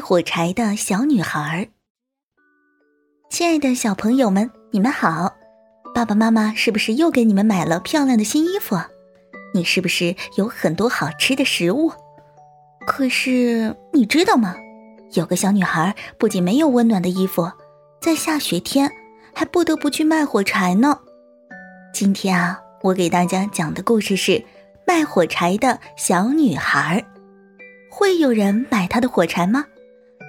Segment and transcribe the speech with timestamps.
[0.00, 1.68] 火柴的小女孩。
[3.28, 5.32] 亲爱的小朋友们，你们好！
[5.94, 8.76] 爸爸妈妈是不是又给你们买了漂亮的新衣服？
[9.52, 11.92] 你是不是有很多好吃的食物？
[12.86, 14.56] 可是你知道吗？
[15.12, 17.50] 有个小女孩不仅没有温暖的衣服，
[18.00, 18.90] 在下雪天
[19.34, 20.98] 还不得不去卖火柴呢。
[21.92, 24.44] 今天啊，我给大家讲的故事是
[24.86, 27.04] 卖火柴的小女孩。
[27.90, 29.64] 会有人买她的火柴吗？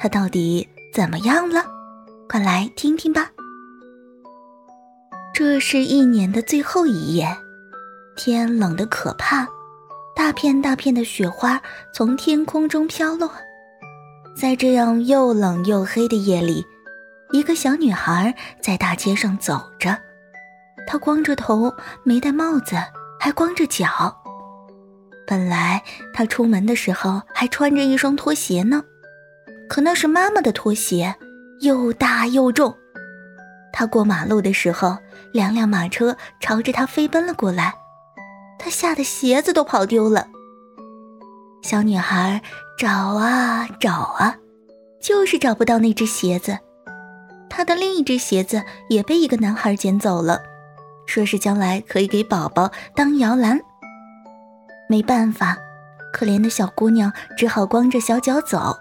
[0.00, 1.62] 她到底怎么样了？
[2.26, 3.30] 快来听听吧。
[5.34, 7.36] 这是一年的最后一夜，
[8.16, 9.46] 天冷得可怕，
[10.16, 11.60] 大片大片的雪花
[11.92, 13.30] 从天空中飘落。
[14.34, 16.64] 在这样又冷又黑的夜里，
[17.30, 19.98] 一个小女孩在大街上走着，
[20.86, 21.70] 她光着头，
[22.04, 22.74] 没戴帽子，
[23.18, 24.16] 还光着脚。
[25.26, 25.82] 本来
[26.14, 28.82] 她出门的时候还穿着一双拖鞋呢，
[29.70, 31.14] 可那是妈妈的拖鞋，
[31.60, 32.76] 又大又重。
[33.72, 34.98] 他过马路的时候，
[35.32, 37.72] 两辆马车朝着他飞奔了过来，
[38.58, 40.26] 他吓得鞋子都跑丢了。
[41.62, 42.42] 小女孩
[42.76, 44.36] 找啊找啊，
[45.00, 46.58] 就是找不到那只鞋子。
[47.48, 50.42] 她的另一只鞋子也被一个男孩捡走了，
[51.06, 53.60] 说是将来可以给宝宝当摇篮。
[54.88, 55.56] 没办法，
[56.12, 58.76] 可怜的小姑娘只好光着小脚走。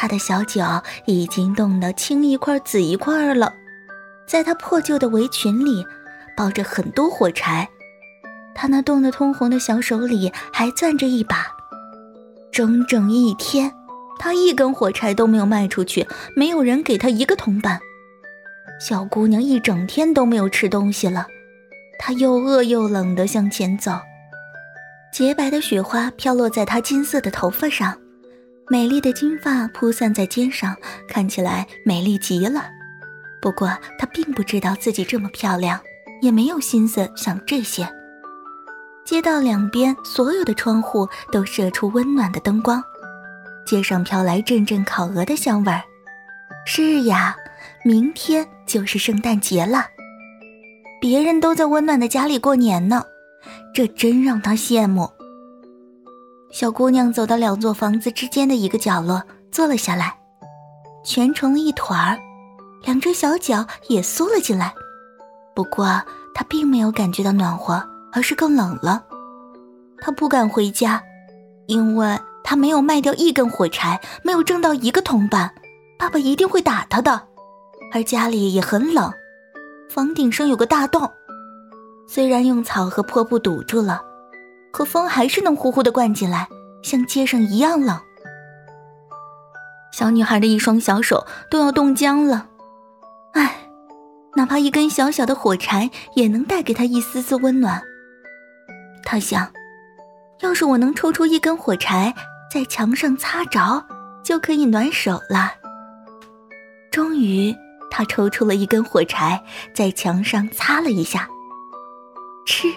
[0.00, 3.52] 她的小脚已经冻得青一块紫一块了，
[4.26, 5.84] 在她破旧的围裙里，
[6.34, 7.68] 包着很多火柴。
[8.54, 11.48] 她那冻得通红的小手里还攥着一把。
[12.50, 13.70] 整整一天，
[14.18, 17.78] 她一根火柴都没有卖出去，没有人给她一个铜板。
[18.80, 21.26] 小姑娘一整天都没有吃东西了，
[21.98, 24.00] 她又饿又冷地向前走。
[25.12, 27.98] 洁白的雪花飘落在她金色的头发上，
[28.70, 30.76] 美丽的金发铺散在肩上，
[31.08, 32.70] 看起来美丽极了。
[33.42, 33.68] 不过
[33.98, 35.80] 她并不知道自己这么漂亮，
[36.22, 37.88] 也没有心思想这些。
[39.04, 42.80] 街道两边所有的窗户都射出温暖的灯光，
[43.66, 45.82] 街上飘来阵阵烤鹅的香味儿。
[46.64, 47.34] 是呀，
[47.84, 49.84] 明天就是圣诞节了，
[51.00, 53.02] 别人都在温暖的家里过年呢。
[53.74, 55.10] 这真让她羡慕。
[56.50, 59.22] 小姑娘走到两座房子之间的一个角落，
[59.52, 60.18] 坐了下来，
[61.04, 62.18] 蜷成了一团儿，
[62.82, 64.74] 两只小脚也缩了进来。
[65.54, 65.86] 不过
[66.34, 69.04] 她并没有感觉到暖和，而是更冷了。
[70.00, 71.00] 她不敢回家，
[71.66, 75.54] 因为她没有卖掉一根火柴，没有挣到一个铜板，
[75.98, 77.22] 爸爸一定会打她的。
[77.92, 79.12] 而家里也很冷，
[79.88, 81.08] 房顶上有个大洞。
[82.08, 84.02] 虽然用草和破布堵住了，
[84.70, 86.48] 可风还是能呼呼的灌进来，
[86.82, 88.00] 像街上一样冷。
[89.92, 92.46] 小女孩的一双小手都要冻僵了，
[93.32, 93.68] 唉，
[94.34, 97.82] 哪怕一根小小的火柴也能带给她一丝丝温暖。
[99.04, 99.50] 她想，
[100.40, 102.14] 要是我能抽出一根火柴，
[102.50, 103.84] 在墙上擦着，
[104.22, 105.52] 就可以暖手了。
[106.92, 107.54] 终于，
[107.90, 109.42] 她抽出了一根火柴，
[109.74, 111.28] 在墙上擦了一下。
[112.46, 112.68] 吃，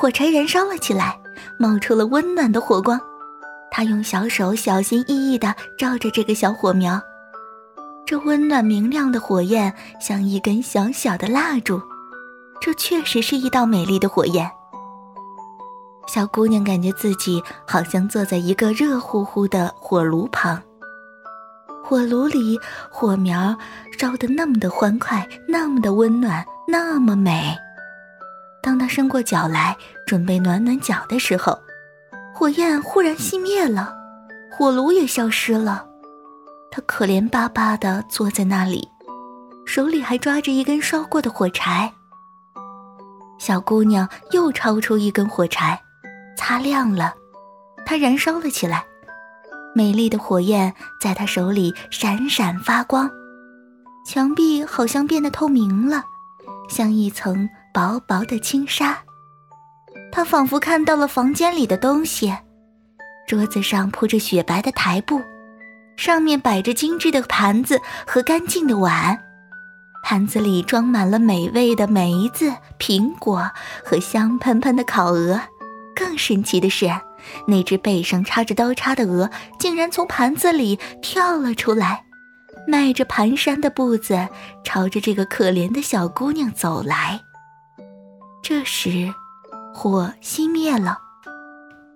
[0.00, 1.18] 火柴燃烧了起来，
[1.58, 3.00] 冒出了温暖的火光。
[3.68, 7.02] 他用小手小心翼翼地照着这个小火苗，
[8.06, 11.82] 这温暖明亮的火焰像一根小小的蜡烛。
[12.60, 14.48] 这确实是一道美丽的火焰。
[16.06, 20.62] 小姑娘感觉自己好像坐在一个热乎乎的火炉旁，
[21.84, 22.56] 火炉里
[22.88, 23.56] 火苗
[23.98, 27.58] 烧得那么的欢快，那么的温暖，那么美。
[28.68, 29.74] 当他伸过脚来
[30.06, 31.58] 准备暖暖脚的时候，
[32.34, 33.96] 火焰忽然熄灭了，
[34.52, 35.86] 火炉也消失了。
[36.70, 38.86] 他可怜巴巴地坐在那里，
[39.64, 41.90] 手里还抓着一根烧过的火柴。
[43.38, 45.80] 小姑娘又抄出一根火柴，
[46.36, 47.14] 擦亮了，
[47.86, 48.84] 它燃烧了起来，
[49.74, 53.10] 美丽的火焰在她手里闪闪发光，
[54.04, 56.04] 墙壁好像变得透明了，
[56.68, 57.48] 像一层。
[57.72, 58.98] 薄薄的轻纱，
[60.10, 62.34] 他仿佛看到了房间里的东西。
[63.26, 65.20] 桌子上铺着雪白的台布，
[65.96, 69.18] 上面摆着精致的盘子和干净的碗，
[70.02, 73.50] 盘子里装满了美味的梅子、苹果
[73.84, 75.40] 和香喷喷的烤鹅。
[75.94, 76.88] 更神奇的是，
[77.46, 79.28] 那只背上插着刀叉的鹅
[79.58, 82.04] 竟然从盘子里跳了出来，
[82.66, 84.28] 迈着蹒跚的步子，
[84.64, 87.20] 朝着这个可怜的小姑娘走来。
[88.48, 89.12] 这时，
[89.74, 90.96] 火熄灭了，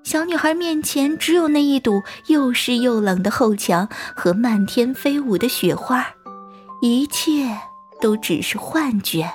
[0.02, 6.04] 小女孩面前只有那一堵又湿又冷的后墙和漫天飞舞的雪花，
[6.82, 7.58] 一切
[8.02, 9.32] 都只是幻觉。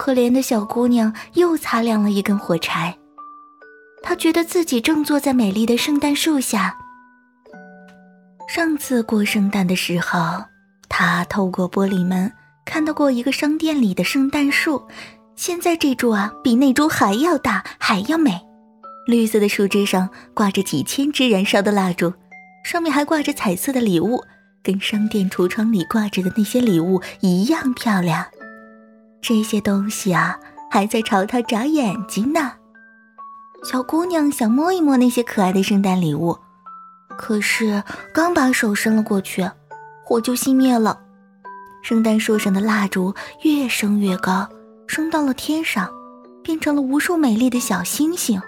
[0.00, 2.98] 可怜的小姑娘又擦亮了一根火柴，
[4.02, 6.76] 她觉得自己正坐在美丽的圣诞树下。
[8.48, 10.42] 上次过圣诞的时候，
[10.88, 12.32] 她透过玻璃门
[12.64, 14.84] 看到过一个商店里的圣诞树，
[15.42, 18.40] 现在这株啊，比那株还要大，还要美。
[19.08, 22.14] 绿色的树枝上挂着几千支燃烧的蜡烛，
[22.62, 24.22] 上面还挂着彩色的礼物，
[24.62, 28.24] 跟商店橱窗里挂着的那些礼物一样漂亮。
[29.20, 30.38] 这些东西啊，
[30.70, 32.52] 还在朝他眨眼睛呢。
[33.64, 36.38] 小姑娘想摸一摸那些可爱的圣诞礼物，
[37.18, 37.82] 可是
[38.14, 39.50] 刚把手伸了过去，
[40.04, 41.00] 火就熄灭了。
[41.82, 43.12] 圣诞树上的蜡烛
[43.42, 44.48] 越升越高，
[44.92, 45.90] 升到了天上，
[46.44, 48.38] 变成了无数美丽的小星星。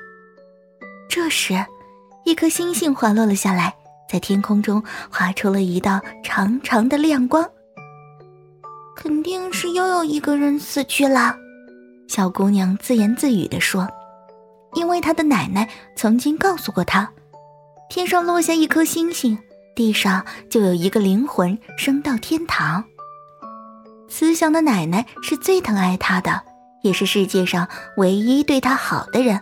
[1.09, 1.55] 这时，
[2.27, 3.75] 一颗星星滑落了下来，
[4.07, 7.51] 在天空中划出了一道长长的亮光。
[8.95, 11.35] 肯定是又有一个人死去了，
[12.09, 13.89] 小姑娘自言自语地说
[14.77, 17.11] ：“因为她的奶奶曾经告诉过她，
[17.89, 19.39] 天上落下一颗星星，
[19.75, 22.85] 地上就有一个灵魂升到天堂。
[24.17, 26.41] 慈祥的奶奶是最疼爱她的，
[26.83, 27.67] 也是世界上
[27.97, 29.41] 唯一对她好的人。”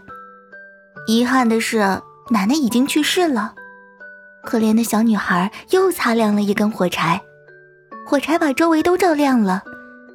[1.07, 3.55] 遗憾的是，奶奶已经去世了。
[4.43, 7.21] 可怜的小女孩又擦亮了一根火柴，
[8.07, 9.63] 火柴把周围都照亮了。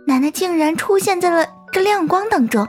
[0.07, 2.67] 奶奶竟然出现在了这亮光当中，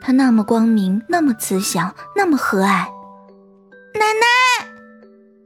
[0.00, 2.86] 她那么光明，那么慈祥，那么和蔼。
[3.92, 4.66] 奶奶，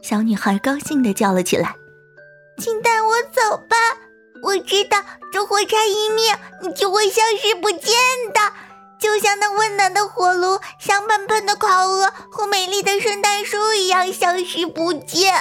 [0.00, 1.75] 小女孩高兴地叫了起来
[2.56, 3.75] ：“请带我走吧！
[4.43, 4.99] 我知道
[5.33, 7.81] 这火柴一灭，你就会消失不见
[8.33, 8.41] 的。”
[9.01, 15.35] 就像那温暖的火炉、香喷喷的烤鹅和美丽的圣诞树一样消失不见。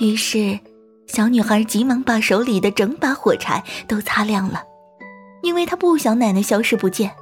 [0.00, 0.58] 于是，
[1.06, 4.64] 小女孩急忙把手里的整把火柴都擦亮了，
[5.42, 7.14] 因为她不想奶奶消失不见。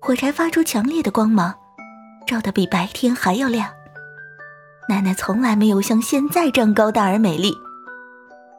[0.00, 1.52] 火柴发出强烈的光芒，
[2.24, 3.68] 照得比白天还要亮。
[4.88, 7.52] 奶奶从来没有像现在这样高大而美丽。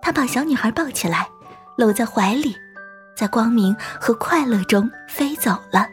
[0.03, 1.29] 他把小女孩抱起来，
[1.77, 2.57] 搂在怀里。
[3.15, 5.87] 在光明和快乐中飞走了，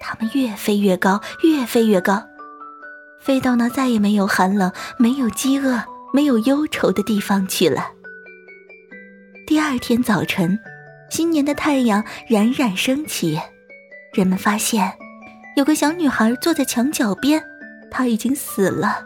[0.00, 2.26] 它们越飞越高，越飞越高，
[3.20, 5.80] 飞到那再也没有寒冷、没有饥饿、
[6.12, 7.88] 没有忧愁的地方去了。
[9.46, 10.58] 第二天早晨，
[11.08, 13.38] 新年的太阳冉冉升起，
[14.14, 14.92] 人们发现
[15.56, 17.44] 有个小女孩坐在墙角边，
[17.90, 19.04] 她已经死了，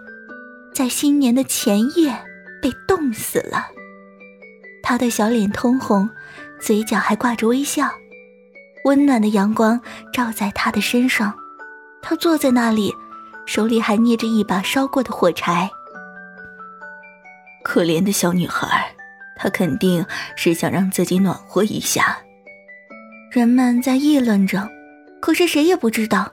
[0.72, 2.16] 在新年的前夜
[2.62, 3.66] 被冻死了，
[4.88, 6.08] 她的小脸通红。
[6.58, 7.90] 嘴角还挂着微笑，
[8.86, 9.78] 温暖的阳光
[10.14, 11.32] 照在他的身上。
[12.00, 12.92] 他坐在那里，
[13.44, 15.70] 手里还捏着一把烧过的火柴。
[17.62, 18.90] 可怜的小女孩，
[19.36, 20.04] 她肯定
[20.36, 22.16] 是想让自己暖和一下。
[23.30, 24.66] 人们在议论着，
[25.20, 26.32] 可是谁也不知道，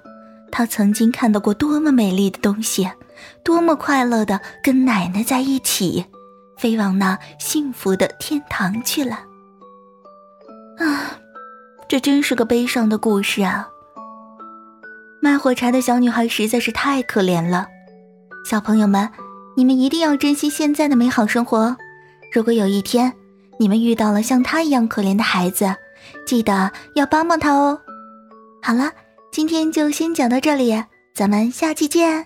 [0.50, 2.90] 她曾经看到过多么美丽的东西，
[3.44, 6.06] 多么快乐的跟奶奶在一起，
[6.66, 9.20] 飞往那幸福的天堂去了。
[10.80, 11.12] 啊，
[11.88, 13.70] 这真是个悲伤的故事啊！
[15.22, 17.68] 卖火柴的小女孩实在是太可怜了。
[18.50, 19.08] 小朋友们，
[19.56, 21.78] 你们一定要珍惜现在的美好生活。
[22.34, 23.14] 如果有一天
[23.60, 25.76] 你们遇到了像她一样可怜的孩子，
[26.26, 27.80] 记得要帮帮她哦。
[28.64, 28.92] 好了，
[29.32, 32.26] 今天就先讲到这里，咱们下期见。